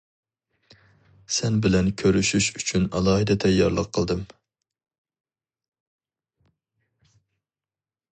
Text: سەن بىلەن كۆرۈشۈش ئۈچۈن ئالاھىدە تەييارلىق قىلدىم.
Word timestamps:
سەن 1.35 1.57
بىلەن 1.65 1.91
كۆرۈشۈش 2.01 2.47
ئۈچۈن 2.59 2.87
ئالاھىدە 2.99 3.35
تەييارلىق 3.43 3.91
قىلدىم. 3.97 4.23